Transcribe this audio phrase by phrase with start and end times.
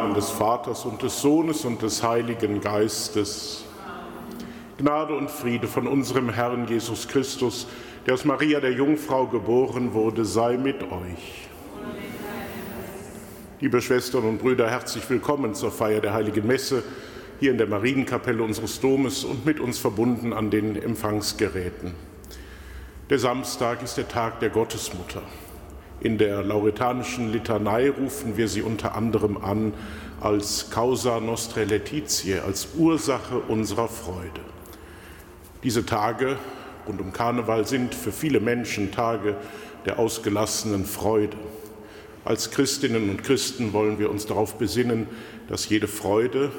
[0.00, 3.66] Namen des Vaters und des Sohnes und des Heiligen Geistes.
[4.78, 7.66] Gnade und Friede von unserem Herrn Jesus Christus,
[8.06, 11.48] der aus Maria der Jungfrau geboren wurde, sei mit euch.
[13.60, 16.82] Liebe Schwestern und Brüder, herzlich willkommen zur Feier der Heiligen Messe
[17.38, 21.92] hier in der Marienkapelle unseres Domes und mit uns verbunden an den Empfangsgeräten.
[23.10, 25.20] Der Samstag ist der Tag der Gottesmutter.
[26.00, 29.74] In der lauretanischen Litanei rufen wir sie unter anderem an
[30.20, 34.40] als Causa Nostre Laetitiae, als Ursache unserer Freude.
[35.62, 36.38] Diese Tage
[36.88, 39.36] rund um Karneval sind für viele Menschen Tage
[39.84, 41.36] der ausgelassenen Freude.
[42.24, 45.06] Als Christinnen und Christen wollen wir uns darauf besinnen,
[45.48, 46.50] dass jede Freude,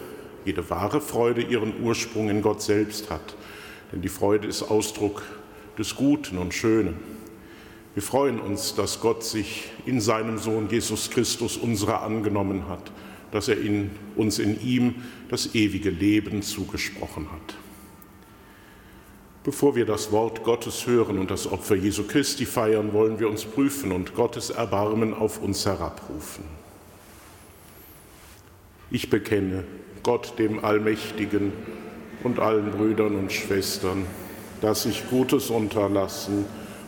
[0.45, 3.35] jede wahre Freude ihren Ursprung in Gott selbst hat.
[3.91, 5.23] Denn die Freude ist Ausdruck
[5.79, 7.10] des Guten und Schönen.
[7.93, 12.91] Wir freuen uns, dass Gott sich in seinem Sohn Jesus Christus unserer angenommen hat,
[13.31, 14.95] dass er in, uns in ihm
[15.29, 17.55] das ewige Leben zugesprochen hat.
[19.43, 23.43] Bevor wir das Wort Gottes hören und das Opfer Jesu Christi feiern, wollen wir uns
[23.43, 26.45] prüfen und Gottes Erbarmen auf uns herabrufen.
[28.89, 29.63] Ich bekenne
[30.03, 31.51] Gott dem Allmächtigen
[32.23, 34.05] und allen Brüdern und Schwestern,
[34.61, 36.45] dass ich Gutes unterlassen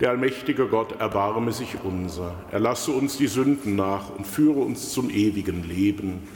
[0.00, 5.10] Der allmächtige Gott erbarme sich unser, erlasse uns die Sünden nach und führe uns zum
[5.10, 6.26] ewigen Leben.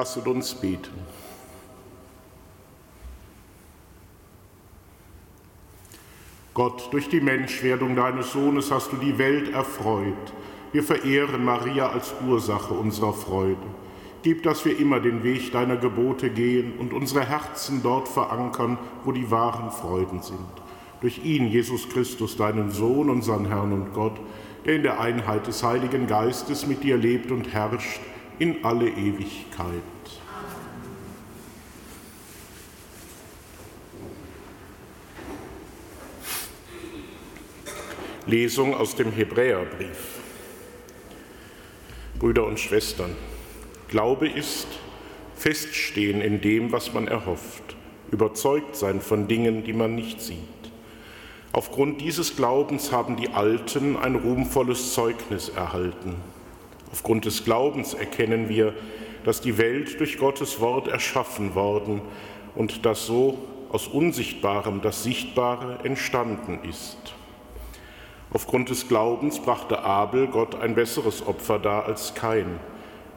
[0.00, 0.94] Lasset uns beten.
[6.54, 10.32] Gott, durch die Menschwerdung deines Sohnes hast du die Welt erfreut.
[10.72, 13.58] Wir verehren Maria als Ursache unserer Freude.
[14.22, 19.12] Gib, dass wir immer den Weg deiner Gebote gehen und unsere Herzen dort verankern, wo
[19.12, 20.38] die wahren Freuden sind.
[21.02, 24.18] Durch ihn, Jesus Christus, deinen Sohn, unseren Herrn und Gott,
[24.64, 28.00] der in der Einheit des Heiligen Geistes mit dir lebt und herrscht
[28.40, 29.82] in alle Ewigkeit.
[38.30, 40.20] Lesung aus dem Hebräerbrief.
[42.20, 43.16] Brüder und Schwestern,
[43.88, 44.68] Glaube ist
[45.34, 47.74] Feststehen in dem, was man erhofft,
[48.12, 50.38] überzeugt sein von Dingen, die man nicht sieht.
[51.52, 56.14] Aufgrund dieses Glaubens haben die Alten ein ruhmvolles Zeugnis erhalten.
[56.92, 58.74] Aufgrund des Glaubens erkennen wir,
[59.24, 62.00] dass die Welt durch Gottes Wort erschaffen worden
[62.54, 63.38] und dass so
[63.72, 67.14] aus Unsichtbarem das Sichtbare entstanden ist.
[68.32, 72.60] Aufgrund des Glaubens brachte Abel Gott ein besseres Opfer dar als Kain.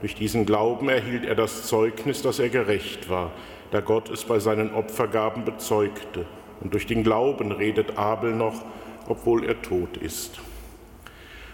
[0.02, 3.32] Durch diesen Glauben erhielt er das Zeugnis, dass er gerecht war,
[3.70, 6.26] da Gott es bei seinen Opfergaben bezeugte.
[6.62, 8.64] Und durch den Glauben redet Abel noch,
[9.08, 10.40] obwohl er tot ist.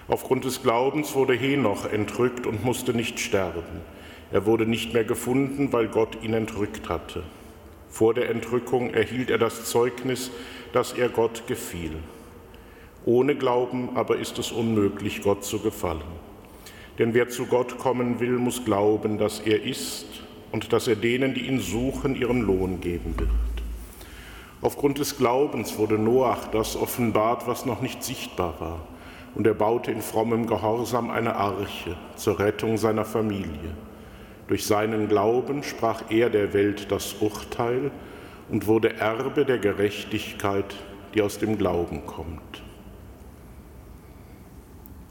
[0.07, 3.81] Aufgrund des Glaubens wurde Henoch entrückt und musste nicht sterben.
[4.31, 7.23] Er wurde nicht mehr gefunden, weil Gott ihn entrückt hatte.
[7.89, 10.31] Vor der Entrückung erhielt er das Zeugnis,
[10.71, 11.91] dass er Gott gefiel.
[13.09, 16.03] Ohne Glauben aber ist es unmöglich, Gott zu gefallen.
[16.99, 20.05] Denn wer zu Gott kommen will, muss glauben, dass er ist
[20.51, 23.31] und dass er denen, die ihn suchen, ihren Lohn geben wird.
[24.61, 28.81] Aufgrund des Glaubens wurde Noach das offenbart, was noch nicht sichtbar war
[29.33, 33.73] und er baute in frommem Gehorsam eine Arche zur Rettung seiner Familie.
[34.47, 37.89] Durch seinen Glauben sprach er der Welt das Urteil
[38.49, 40.75] und wurde Erbe der Gerechtigkeit,
[41.15, 42.68] die aus dem Glauben kommt.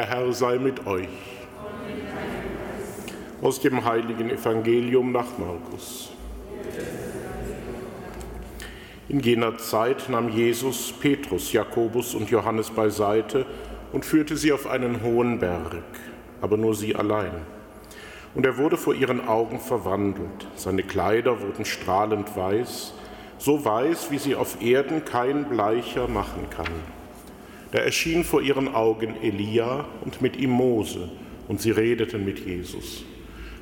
[0.00, 1.10] Der Herr sei mit euch.
[3.42, 6.10] Aus dem heiligen Evangelium nach Markus.
[9.10, 13.44] In jener Zeit nahm Jesus Petrus, Jakobus und Johannes beiseite
[13.92, 15.76] und führte sie auf einen hohen Berg,
[16.40, 17.32] aber nur sie allein.
[18.34, 20.46] Und er wurde vor ihren Augen verwandelt.
[20.56, 22.94] Seine Kleider wurden strahlend weiß,
[23.36, 26.99] so weiß, wie sie auf Erden kein Bleicher machen kann.
[27.72, 31.08] Da erschien vor ihren Augen Elia und mit ihm Mose,
[31.48, 33.04] und sie redeten mit Jesus.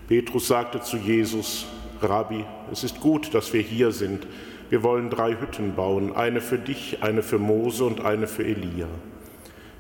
[0.09, 1.67] Petrus sagte zu Jesus,
[2.01, 4.27] Rabbi, es ist gut, dass wir hier sind.
[4.71, 8.89] Wir wollen drei Hütten bauen, eine für dich, eine für Mose und eine für Elia.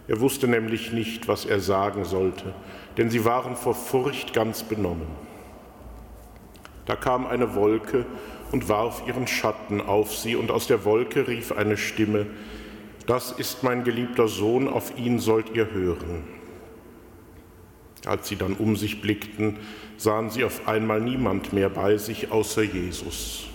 [0.08, 2.54] Er wusste nämlich nicht, was er sagen sollte,
[2.96, 5.06] denn sie waren vor Furcht ganz benommen.
[6.86, 8.06] Da kam eine Wolke
[8.50, 12.26] und warf ihren Schatten auf sie, und aus der Wolke rief eine Stimme,
[13.08, 16.24] Das ist mein geliebter Sohn, auf ihn sollt ihr hören.
[18.04, 19.56] Als sie dann um sich blickten,
[19.96, 23.46] sahen sie auf einmal niemand mehr bei sich außer Jesus.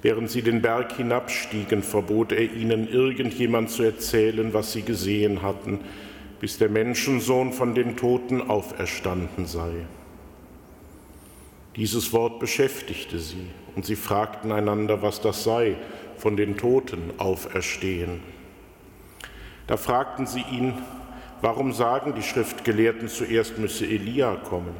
[0.00, 5.80] Während sie den Berg hinabstiegen, verbot er ihnen, irgendjemand zu erzählen, was sie gesehen hatten,
[6.40, 9.72] bis der Menschensohn von den Toten auferstanden sei.
[11.76, 15.76] Dieses Wort beschäftigte sie, und sie fragten einander, was das sei,
[16.16, 18.37] von den Toten auferstehen.
[19.68, 20.72] Da fragten sie ihn,
[21.42, 24.74] warum sagen die Schriftgelehrten zuerst müsse Elia kommen?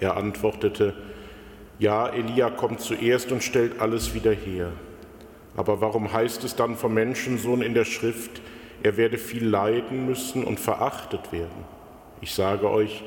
[0.00, 0.94] Er antwortete,
[1.78, 4.72] ja, Elia kommt zuerst und stellt alles wieder her.
[5.56, 8.40] Aber warum heißt es dann vom Menschensohn in der Schrift,
[8.82, 11.64] er werde viel leiden müssen und verachtet werden?
[12.22, 13.04] Ich sage euch,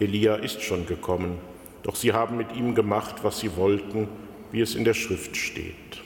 [0.00, 1.38] Elia ist schon gekommen,
[1.84, 4.08] doch sie haben mit ihm gemacht, was sie wollten,
[4.50, 6.02] wie es in der Schrift steht.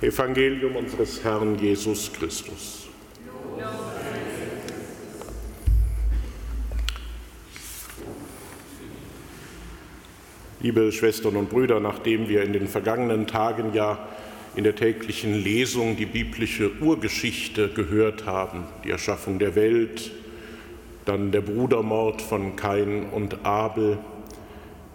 [0.00, 2.88] Evangelium unseres Herrn Jesus Christus.
[10.60, 14.08] Liebe Schwestern und Brüder, nachdem wir in den vergangenen Tagen ja
[14.54, 20.12] in der täglichen Lesung die biblische Urgeschichte gehört haben, die Erschaffung der Welt,
[21.06, 23.98] dann der Brudermord von Kain und Abel,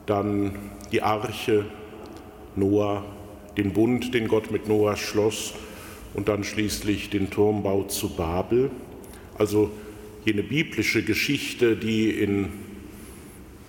[0.06, 1.66] dann die Arche,
[2.56, 3.04] Noah,
[3.58, 5.54] den Bund, den Gott mit Noah schloss
[6.14, 8.72] und dann schließlich den Turmbau zu Babel.
[9.38, 9.72] Also
[10.26, 12.50] jene biblische Geschichte, die in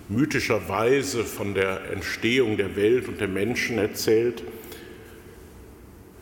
[0.09, 4.43] mythischer Weise von der Entstehung der Welt und der Menschen erzählt,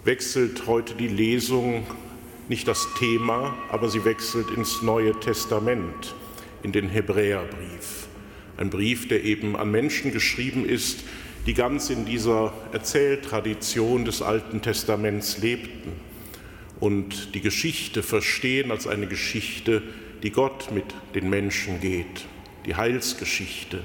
[0.05, 1.85] wechselt heute die Lesung
[2.49, 6.15] nicht das Thema, aber sie wechselt ins Neue Testament,
[6.61, 8.07] in den Hebräerbrief.
[8.57, 11.03] Ein Brief, der eben an Menschen geschrieben ist,
[11.45, 15.91] die ganz in dieser Erzähltradition des Alten Testaments lebten
[16.79, 19.81] und die Geschichte verstehen als eine Geschichte,
[20.23, 20.85] die Gott mit
[21.15, 22.25] den Menschen geht
[22.65, 23.79] die Heilsgeschichte.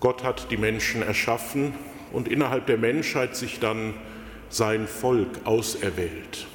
[0.00, 1.74] Gott hat die Menschen erschaffen
[2.12, 3.94] und innerhalb der Menschheit sich dann
[4.48, 6.46] sein Volk auserwählt.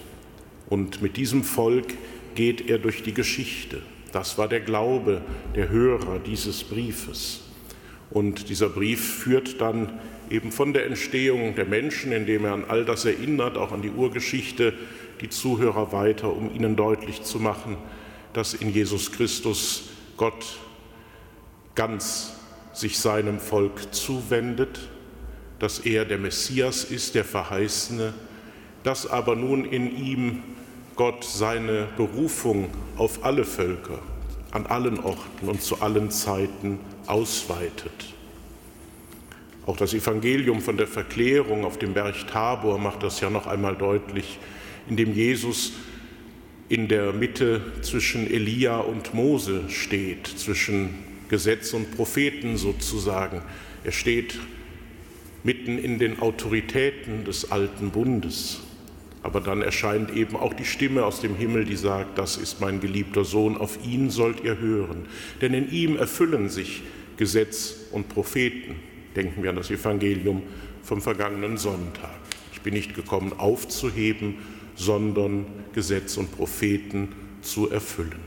[0.70, 1.94] Und mit diesem Volk
[2.36, 3.82] geht er durch die Geschichte.
[4.12, 5.22] Das war der Glaube
[5.56, 7.47] der Hörer dieses Briefes.
[8.10, 10.00] Und dieser Brief führt dann
[10.30, 13.92] eben von der Entstehung der Menschen, indem er an all das erinnert, auch an die
[13.92, 14.74] Urgeschichte,
[15.22, 17.78] die Zuhörer weiter, um ihnen deutlich zu machen,
[18.34, 20.60] dass in Jesus Christus Gott
[21.76, 22.34] ganz
[22.74, 24.80] sich seinem Volk zuwendet,
[25.60, 28.14] dass er der Messias ist, der Verheißene,
[28.84, 30.44] dass aber nun in ihm
[30.96, 34.00] Gott seine Berufung auf alle Völker,
[34.52, 38.14] an allen Orten und zu allen Zeiten ausweitet.
[39.66, 43.76] Auch das Evangelium von der Verklärung auf dem Berg Tabor macht das ja noch einmal
[43.76, 44.40] deutlich,
[44.88, 45.74] indem Jesus
[46.70, 50.96] in der Mitte zwischen Elia und Mose steht, zwischen
[51.30, 53.42] Gesetz und Propheten sozusagen.
[53.84, 54.38] Er steht
[55.44, 58.62] mitten in den Autoritäten des alten Bundes.
[59.24, 62.80] Aber dann erscheint eben auch die Stimme aus dem Himmel, die sagt, das ist mein
[62.80, 65.06] geliebter Sohn, auf ihn sollt ihr hören.
[65.42, 66.84] Denn in ihm erfüllen sich
[67.18, 68.76] Gesetz und Propheten.
[69.16, 70.44] Denken wir an das Evangelium
[70.84, 72.16] vom vergangenen Sonntag.
[72.54, 74.36] Ich bin nicht gekommen aufzuheben,
[74.76, 77.10] sondern Gesetz und Propheten
[77.42, 78.20] zu erfüllen.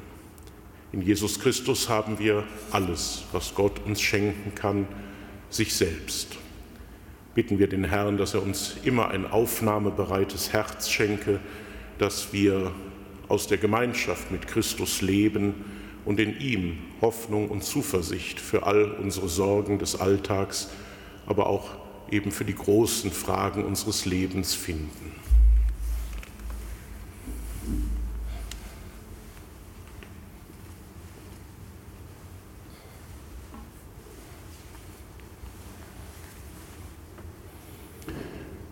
[0.93, 4.89] In Jesus Christus haben wir alles, was Gott uns schenken kann,
[5.49, 6.37] sich selbst.
[7.35, 11.39] Bitten wir den Herrn, dass er uns immer ein aufnahmebereites Herz schenke,
[11.99, 12.73] dass wir
[13.29, 15.55] aus der Gemeinschaft mit Christus leben
[16.05, 20.71] und in ihm Hoffnung und Zuversicht für all unsere Sorgen des Alltags,
[21.27, 21.69] aber auch
[22.11, 25.13] eben für die großen Fragen unseres Lebens finden.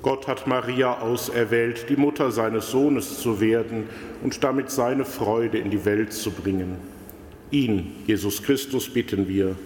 [0.08, 3.88] Gott hat Maria auserwählt, die Mutter seines Sohnes zu werden
[4.22, 6.97] und damit seine Freude in die Welt zu bringen.
[7.50, 9.56] Ihn, Jesus Christus, bitten wir.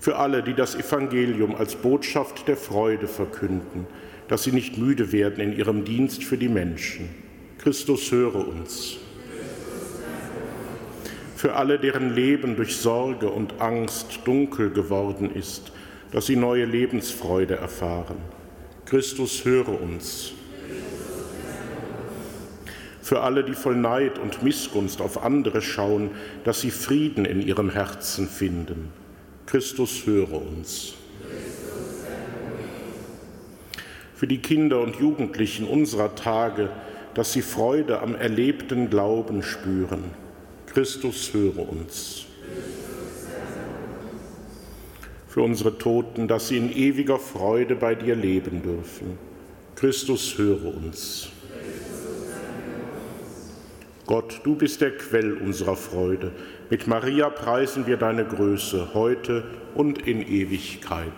[0.00, 3.86] Für alle, die das Evangelium als Botschaft der Freude verkünden,
[4.28, 7.08] dass sie nicht müde werden in ihrem Dienst für die Menschen.
[7.58, 8.98] Christus höre uns.
[11.36, 15.72] Für alle, deren Leben durch Sorge und Angst dunkel geworden ist,
[16.10, 18.16] dass sie neue Lebensfreude erfahren
[18.92, 20.32] Christus, höre uns.
[23.02, 26.12] Für alle, die voll Neid und Missgunst auf andere schauen,
[26.44, 28.90] dass sie Frieden in ihrem Herzen finden.
[29.46, 30.94] Christus, höre uns.
[34.14, 36.70] Für die Kinder und Jugendlichen unserer Tage,
[37.12, 40.04] dass sie Freude am erlebten Glauben spüren.
[40.66, 42.26] Christus, höre uns
[45.32, 49.16] für unsere Toten, dass sie in ewiger Freude bei dir leben dürfen.
[49.76, 51.31] Christus, höre uns.
[54.12, 56.32] Gott, du bist der Quell unserer Freude.
[56.68, 59.42] Mit Maria preisen wir deine Größe heute
[59.74, 61.08] und in Ewigkeit.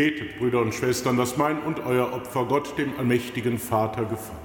[0.00, 4.38] Betet, Brüder und Schwestern, dass mein und euer Opfer Gott, dem allmächtigen Vater, gefallen.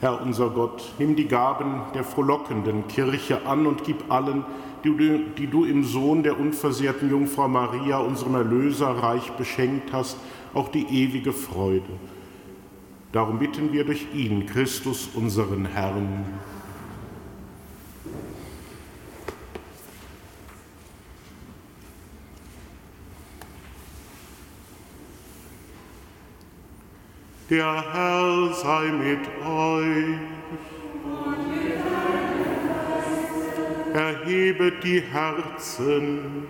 [0.00, 4.44] Herr unser Gott, nimm die Gaben der frohlockenden Kirche an und gib allen,
[4.84, 10.16] die du, die du im Sohn der unversehrten Jungfrau Maria, unserem Erlöser, reich beschenkt hast,
[10.54, 11.82] auch die ewige Freude.
[13.12, 16.24] Darum bitten wir durch ihn, Christus, unseren Herrn.
[27.50, 30.41] Der Herr sei mit euch.
[33.94, 36.46] Erhebet die Herzen.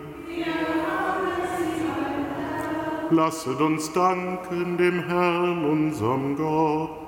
[3.11, 6.99] Lasset uns danken dem Herrn, unserem Gott.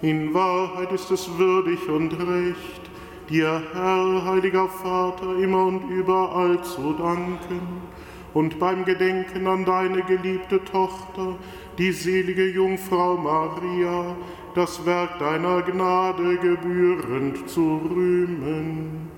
[0.00, 2.82] In Wahrheit ist es würdig und recht,
[3.28, 7.82] dir, Herr, heiliger Vater, immer und überall zu danken
[8.34, 11.36] und beim Gedenken an deine geliebte Tochter,
[11.78, 14.16] die selige Jungfrau Maria,
[14.54, 19.12] das Werk deiner Gnade gebührend zu rühmen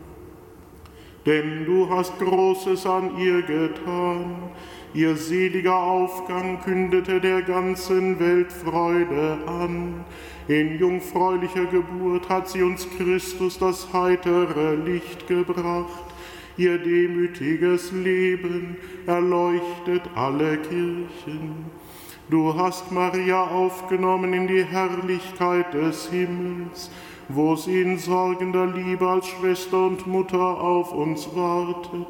[1.27, 4.51] denn du hast Großes an ihr getan.
[4.93, 10.05] Ihr seliger Aufgang kündete der ganzen Welt Freude an.
[10.47, 16.05] In jungfräulicher Geburt hat sie uns Christus das heitere Licht gebracht.
[16.57, 21.65] Ihr demütiges Leben erleuchtet alle Kirchen.
[22.31, 26.91] Du hast Maria aufgenommen in die Herrlichkeit des Himmels,
[27.29, 32.09] wo sie in sorgender Liebe als Schwester und Mutter auf uns wartet,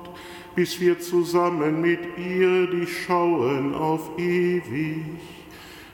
[0.54, 5.02] bis wir zusammen mit ihr dich schauen auf ewig.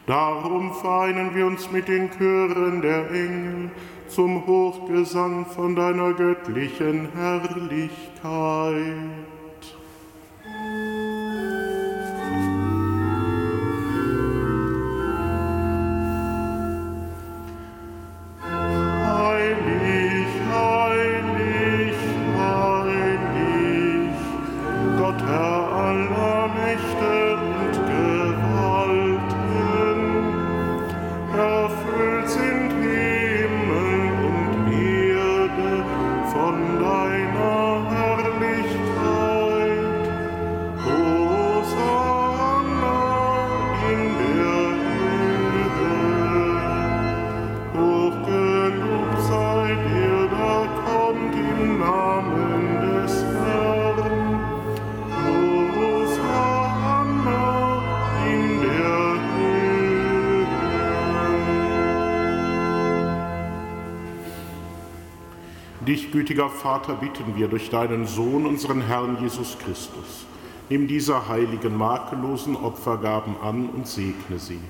[0.07, 3.71] Darum vereinen wir uns mit den Chören der Engel
[4.09, 8.81] zum Hochgesang von deiner göttlichen Herrlichkeit.
[66.11, 70.27] Gütiger Vater, bitten wir durch deinen Sohn, unseren Herrn Jesus Christus.
[70.69, 74.61] Nimm diese heiligen, makellosen Opfergaben an und segne sie.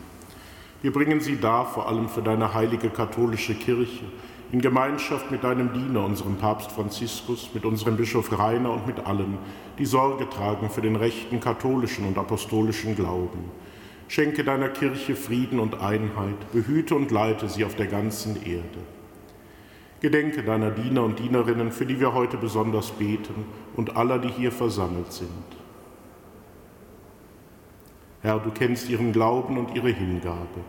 [0.82, 4.04] Wir bringen sie dar, vor allem für deine heilige katholische Kirche,
[4.52, 9.38] in Gemeinschaft mit deinem Diener, unserem Papst Franziskus, mit unserem Bischof Rainer und mit allen,
[9.78, 13.44] die Sorge tragen für den rechten katholischen und apostolischen Glauben.
[14.08, 18.80] Schenke deiner Kirche Frieden und Einheit, behüte und leite sie auf der ganzen Erde.
[20.00, 23.44] Gedenke deiner Diener und Dienerinnen, für die wir heute besonders beten,
[23.76, 25.28] und aller, die hier versammelt sind.
[28.22, 30.60] Herr, du kennst ihren Glauben und ihre Hingabe.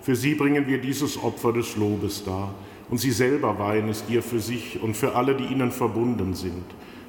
[0.00, 2.54] Für sie bringen wir dieses Opfer des Lobes dar,
[2.88, 6.64] und sie selber weihen es dir für sich und für alle, die ihnen verbunden sind,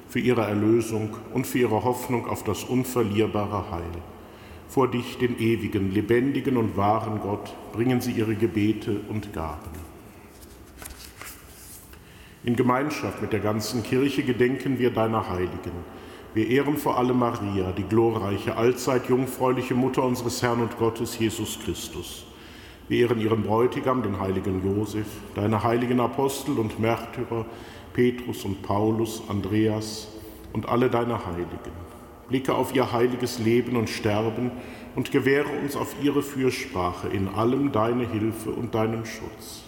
[0.08, 4.02] für ihre Erlösung und für ihre Hoffnung auf das unverlierbare Heil.
[4.68, 9.87] Vor dich, den ewigen, lebendigen und wahren Gott, bringen sie ihre Gebete und Gaben.
[12.48, 15.84] In Gemeinschaft mit der ganzen Kirche gedenken wir deiner Heiligen.
[16.32, 21.58] Wir ehren vor allem Maria, die glorreiche, allzeit jungfräuliche Mutter unseres Herrn und Gottes Jesus
[21.62, 22.24] Christus.
[22.88, 27.44] Wir ehren ihren Bräutigam, den heiligen Josef, deine heiligen Apostel und Märtyrer,
[27.92, 30.08] Petrus und Paulus, Andreas
[30.54, 31.76] und alle deine Heiligen.
[32.30, 34.52] Blicke auf ihr heiliges Leben und Sterben
[34.96, 39.67] und gewähre uns auf ihre Fürsprache in allem deine Hilfe und deinen Schutz.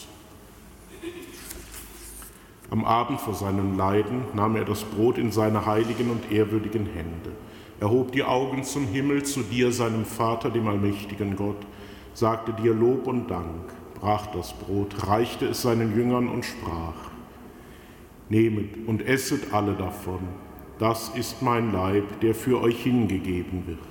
[2.71, 7.31] Am Abend vor seinem Leiden nahm er das Brot in seine heiligen und ehrwürdigen Hände.
[7.81, 11.57] Er hob die Augen zum Himmel, zu dir, seinem Vater, dem allmächtigen Gott,
[12.13, 17.11] sagte dir Lob und Dank, brach das Brot, reichte es seinen Jüngern und sprach,
[18.29, 20.21] Nehmet und esset alle davon,
[20.79, 23.90] das ist mein Leib, der für euch hingegeben wird.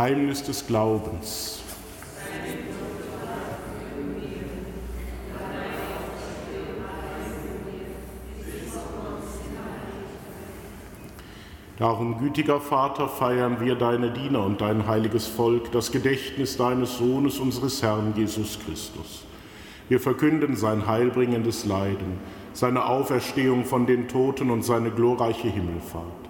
[0.00, 1.60] Geheimnis des Glaubens.
[11.76, 17.38] Darum, gütiger Vater, feiern wir deine Diener und dein heiliges Volk, das Gedächtnis deines Sohnes,
[17.38, 19.26] unseres Herrn Jesus Christus.
[19.90, 22.18] Wir verkünden sein heilbringendes Leiden,
[22.54, 26.29] seine Auferstehung von den Toten und seine glorreiche Himmelfahrt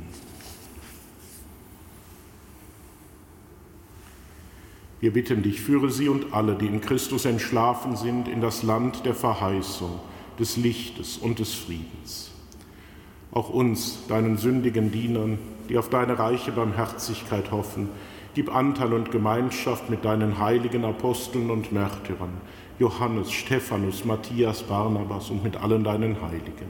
[5.01, 9.03] Wir bitten dich, führe sie und alle, die in Christus entschlafen sind, in das Land
[9.03, 9.99] der Verheißung,
[10.37, 12.29] des Lichtes und des Friedens.
[13.31, 17.89] Auch uns, deinen sündigen Dienern, die auf deine reiche Barmherzigkeit hoffen,
[18.35, 22.39] gib Anteil und Gemeinschaft mit deinen heiligen Aposteln und Märtyrern,
[22.77, 26.69] Johannes, Stephanus, Matthias, Barnabas und mit allen deinen Heiligen.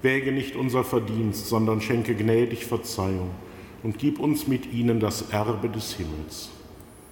[0.00, 3.32] Wäge nicht unser Verdienst, sondern schenke gnädig Verzeihung
[3.82, 6.48] und gib uns mit ihnen das Erbe des Himmels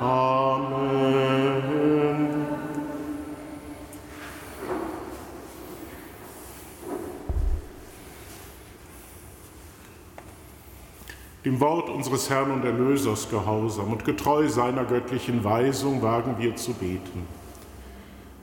[0.00, 1.62] Amen.
[11.44, 16.72] Dem Wort unseres Herrn und Erlösers gehorsam und getreu seiner göttlichen Weisung wagen wir zu
[16.72, 17.26] beten.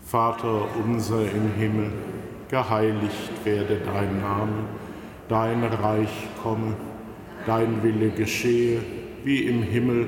[0.05, 1.91] Vater unser im Himmel,
[2.49, 4.65] geheiligt werde dein Name,
[5.29, 6.75] dein Reich komme,
[7.45, 8.81] dein Wille geschehe,
[9.23, 10.07] wie im Himmel,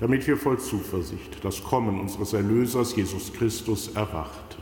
[0.00, 4.60] damit wir voll Zuversicht das Kommen unseres Erlösers Jesus Christus erwarten.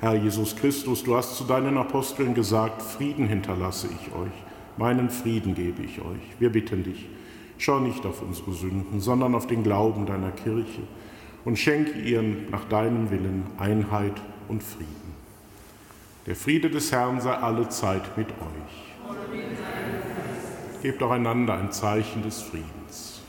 [0.00, 4.32] Herr Jesus Christus, du hast zu deinen Aposteln gesagt, Frieden hinterlasse ich euch,
[4.76, 6.20] meinen Frieden gebe ich euch.
[6.38, 7.08] Wir bitten dich,
[7.56, 10.82] schau nicht auf unsere Sünden, sondern auf den Glauben deiner Kirche
[11.46, 15.23] und schenke ihr nach deinem Willen Einheit und Frieden.
[16.26, 18.94] Der Friede des Herrn sei alle Zeit mit euch.
[20.80, 23.20] Gebt auch einander ein Zeichen des Friedens.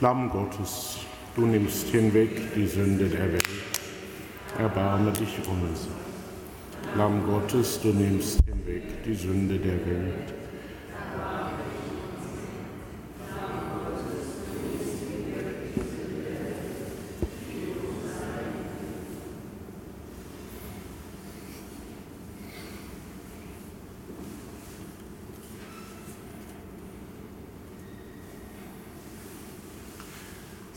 [0.00, 1.00] Lamm Gottes,
[1.34, 3.48] du nimmst hinweg die Sünde der Welt.
[4.56, 5.90] Erbarme dich unser.
[6.96, 10.39] Lamm Gottes, du nimmst hinweg die Sünde der Welt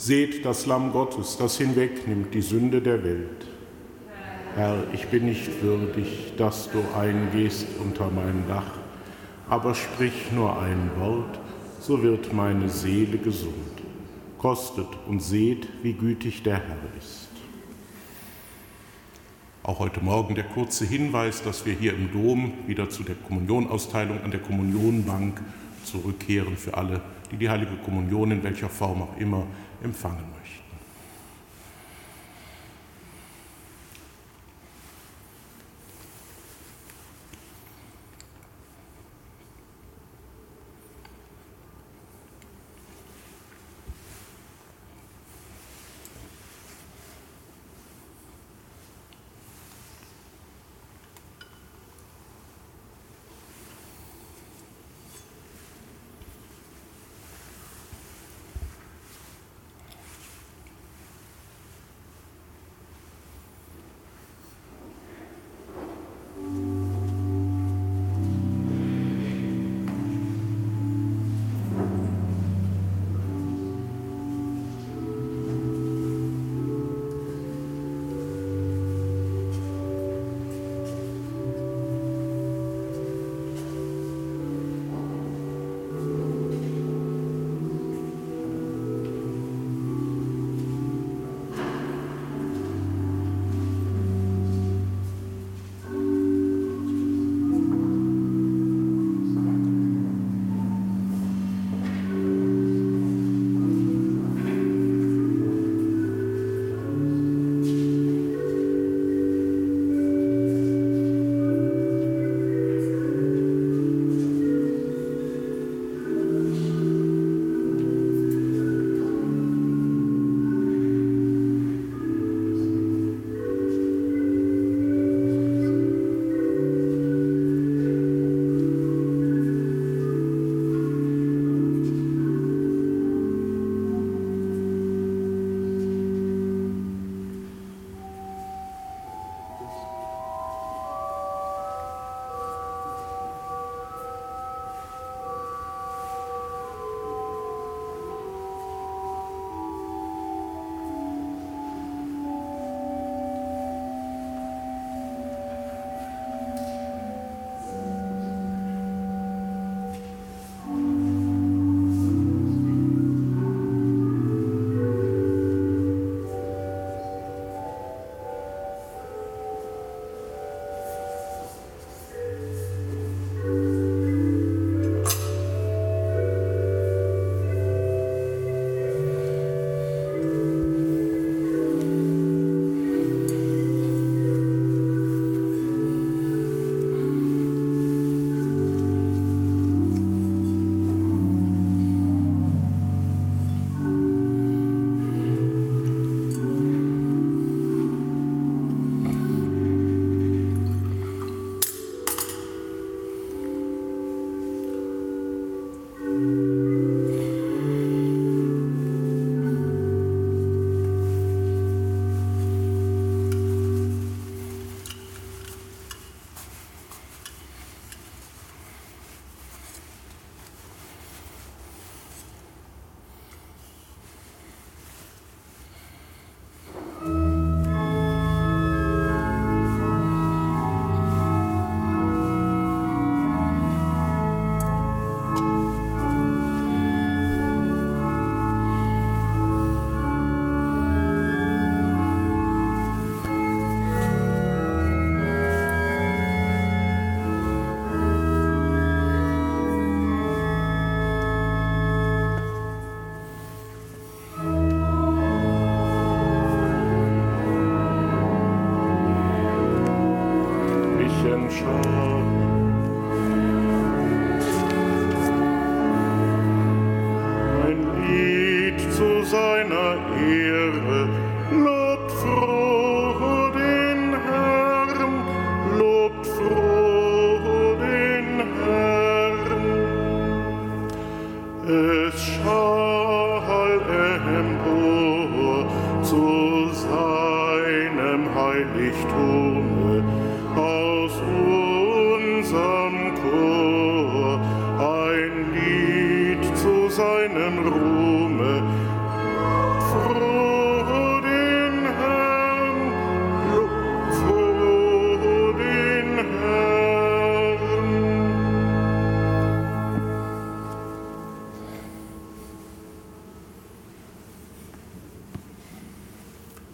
[0.06, 3.48] Seht das Lamm Gottes, das hinwegnimmt die Sünde der Welt.
[4.54, 8.70] Herr, ich bin nicht würdig, dass du eingehst unter mein Dach,
[9.48, 11.40] aber sprich nur ein Wort,
[11.80, 13.54] so wird meine Seele gesund.
[14.40, 17.30] Kostet und seht, wie gütig der Herr ist.
[19.64, 24.22] Auch heute Morgen der kurze Hinweis, dass wir hier im Dom wieder zu der Kommunionausteilung
[24.22, 25.40] an der Kommunionbank
[25.86, 27.00] zurückkehren für alle,
[27.32, 29.48] die die heilige Kommunion in welcher Form auch immer
[29.84, 30.63] empfangen möchten.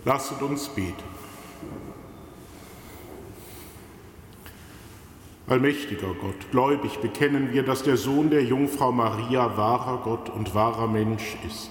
[0.10, 1.04] Lasset uns beten.
[5.46, 10.88] Allmächtiger Gott, gläubig bekennen wir, dass der Sohn der Jungfrau Maria wahrer Gott und wahrer
[10.88, 11.70] Mensch ist.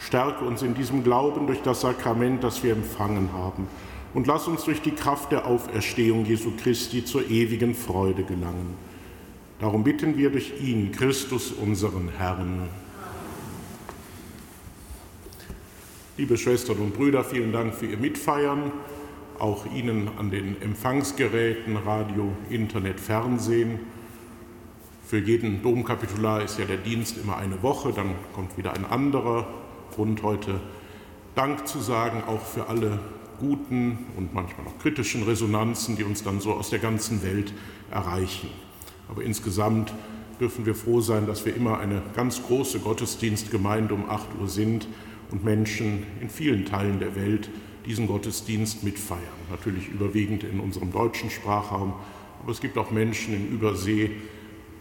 [0.00, 3.68] Stärke uns in diesem Glauben durch das Sakrament, das wir empfangen haben,
[4.14, 8.74] und lass uns durch die Kraft der Auferstehung Jesu Christi zur ewigen Freude gelangen.
[9.60, 12.68] Darum bitten wir durch ihn, Christus, unseren Herrn.
[16.16, 18.72] Liebe Schwestern und Brüder, vielen Dank für Ihr Mitfeiern.
[19.38, 23.78] Auch Ihnen an den Empfangsgeräten, Radio, Internet, Fernsehen.
[25.06, 29.46] Für jeden Domkapitular ist ja der Dienst immer eine Woche, dann kommt wieder ein anderer
[29.94, 30.60] Grund heute
[31.36, 32.98] Dank zu sagen, auch für alle
[33.38, 37.54] guten und manchmal auch kritischen Resonanzen, die uns dann so aus der ganzen Welt
[37.90, 38.48] erreichen.
[39.08, 39.94] Aber insgesamt
[40.40, 44.88] dürfen wir froh sein, dass wir immer eine ganz große Gottesdienstgemeinde um 8 Uhr sind
[45.30, 47.48] und Menschen in vielen Teilen der Welt
[47.86, 49.20] diesen Gottesdienst mitfeiern.
[49.50, 51.94] Natürlich überwiegend in unserem deutschen Sprachraum,
[52.42, 54.10] aber es gibt auch Menschen in Übersee,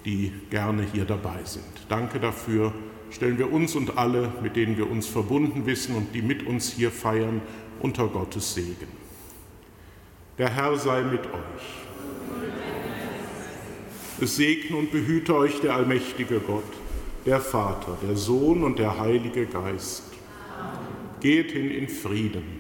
[0.06, 1.64] die gerne hier dabei sind.
[1.90, 2.74] Danke dafür.
[3.12, 6.72] Stellen wir uns und alle, mit denen wir uns verbunden wissen und die mit uns
[6.72, 7.42] hier feiern,
[7.80, 8.88] unter Gottes Segen.
[10.38, 11.80] Der Herr sei mit euch.
[14.22, 16.64] Es segne und behüte euch der allmächtige Gott,
[17.26, 20.09] der Vater, der Sohn und der Heilige Geist.
[21.20, 22.59] Geht hin in Frieden.